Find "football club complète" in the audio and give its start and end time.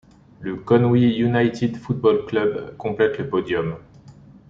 1.77-3.19